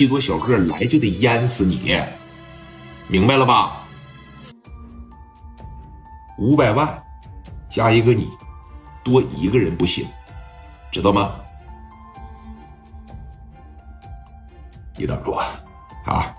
[0.00, 1.94] 七多小个来就得淹死你，
[3.06, 3.84] 明白了吧？
[6.38, 7.02] 五百万
[7.68, 8.26] 加一个你，
[9.04, 10.06] 多一个人不行，
[10.90, 11.34] 知道吗？
[14.96, 15.60] 你等着啊！
[16.06, 16.34] 啊，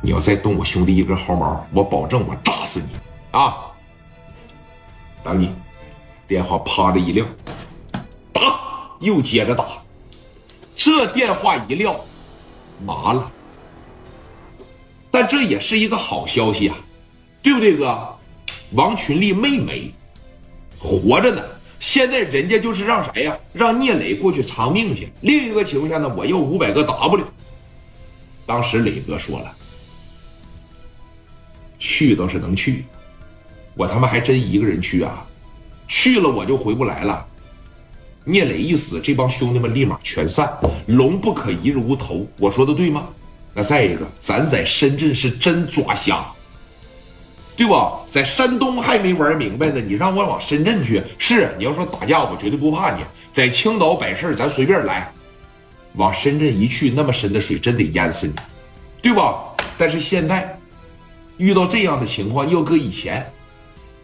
[0.00, 2.90] 你要再动我兄弟一根毫毛，我保证我炸死你
[3.32, 3.72] 啊！
[5.24, 5.52] 等你，
[6.28, 7.26] 电话啪的一撂，
[8.32, 8.40] 打，
[9.00, 9.64] 又接着打，
[10.76, 11.98] 这电话一撂，
[12.84, 13.30] 麻了。
[15.10, 16.76] 但这也是一个好消息啊，
[17.42, 18.16] 对不对，哥？
[18.72, 19.92] 王群力没没，
[20.78, 21.42] 活着呢。
[21.80, 23.36] 现在人家就是让谁呀？
[23.52, 25.10] 让聂磊过去偿命去。
[25.22, 27.24] 另一个情况下呢，我要五百个 W。
[28.46, 29.56] 当时磊哥说了，
[31.78, 32.84] 去倒是能去，
[33.74, 35.26] 我他妈还真一个人去啊！
[35.88, 37.26] 去了我就回不来了。
[38.24, 40.52] 聂磊一死，这帮兄弟们立马全散，
[40.86, 42.26] 龙不可一日无头。
[42.38, 43.08] 我说的对吗？
[43.54, 46.24] 那再一个，咱在深圳是真抓瞎，
[47.56, 47.98] 对吧？
[48.06, 53.02] 在山东还没玩明白呢，你让我往深圳去，是你要说打架，我绝对不怕你。
[53.32, 55.10] 在青岛摆事儿，咱随便来。
[55.94, 58.34] 往深圳一去，那么深的水真得淹死你，
[59.02, 59.42] 对吧？
[59.78, 60.56] 但是现在
[61.38, 63.26] 遇到这样的情况，要搁以前，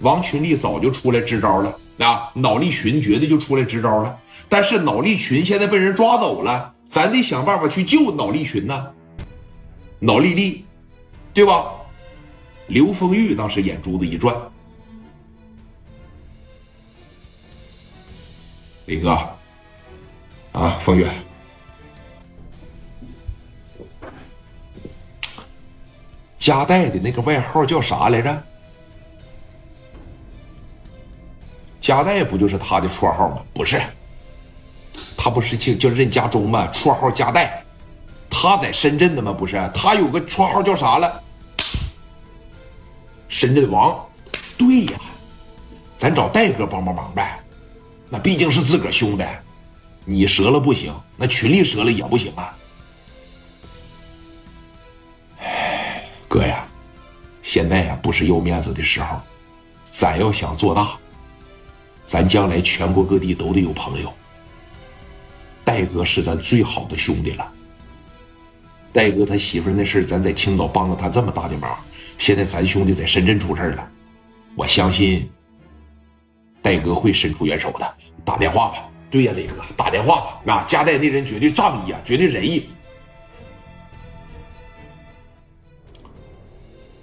[0.01, 2.31] 王群力早就出来支招了啊！
[2.35, 4.19] 脑力群绝对就出来支招了。
[4.49, 8.93] 但是脑力群现在被人抓走了，咱得想办法去救脑力群呢。
[9.99, 10.65] 脑力力，
[11.33, 11.73] 对吧？
[12.69, 14.35] 刘丰玉当时眼珠子一转，
[18.87, 19.11] 李哥，
[20.53, 21.09] 啊，风月。
[26.37, 28.43] 加代的那个外号叫啥来着？
[31.87, 33.41] 加代不就是他的绰号吗？
[33.55, 33.81] 不是，
[35.17, 36.69] 他不是叫叫任家忠吗？
[36.75, 37.63] 绰号加代，
[38.29, 39.33] 他在深圳的吗？
[39.33, 41.23] 不是，他有个绰号叫啥了？
[43.29, 44.05] 深圳王。
[44.59, 44.99] 对呀，
[45.97, 47.39] 咱找戴哥帮帮忙呗。
[48.11, 49.25] 那毕竟是自个儿兄弟，
[50.05, 52.53] 你折了不行，那群里折了也不行啊。
[56.27, 56.67] 哥呀，
[57.45, 59.21] 现在呀不是要面子的时候，
[59.85, 60.99] 咱要想做大，
[62.07, 64.11] 咱将来全国各地都得有朋友。
[65.65, 67.53] 戴哥是咱最好的兄弟了。
[68.93, 71.77] 戴哥他媳妇那事咱在青岛帮了他这么大的忙，
[72.17, 73.87] 现在咱兄弟在深圳出事了，
[74.55, 75.29] 我相信
[76.63, 77.95] 戴哥会伸出援手的。
[78.25, 80.55] 打电话吧，对呀，磊哥，打电话吧。
[80.55, 82.71] 啊，加代那人绝对仗义啊，绝对仁义。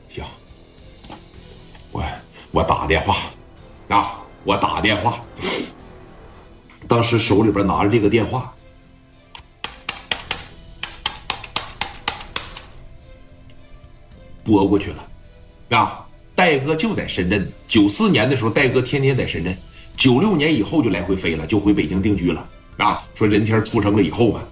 [0.10, 0.24] 行，
[1.92, 2.04] 我
[2.52, 3.18] 我打电话，
[3.90, 5.20] 啊，我打电话。
[6.88, 8.54] 当时手里边拿着这个电话，
[14.44, 15.08] 拨过去了。
[15.78, 16.06] 啊，
[16.36, 17.50] 戴哥就在深圳。
[17.68, 19.58] 九四年的时候，戴哥天天在深圳。
[19.96, 22.48] 九六年以后就来回飞了，就回北京定居了。
[22.78, 24.44] 啊，说任天出生了以后嘛，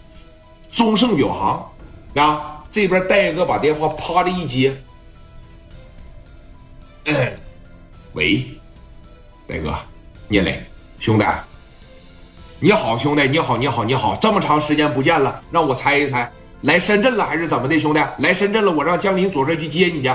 [0.72, 2.24] 中盛表行。
[2.24, 4.76] 啊，这边戴哥把电话啪的一接。
[8.14, 8.46] 喂，
[9.52, 9.76] 磊哥，
[10.30, 10.64] 聂磊，
[10.98, 11.26] 兄弟，
[12.62, 16.32] 你好，兄弟，你好，你好，你好，这么长时间不见了，让我猜一猜，
[16.62, 18.00] 来深圳了还是怎么的，兄弟？
[18.20, 20.10] 来深圳了，我让江林左帅去接你去。